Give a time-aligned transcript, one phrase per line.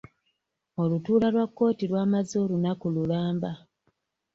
[0.81, 3.51] Olutuula lwa kkooti lwamaze olunaku lulamba.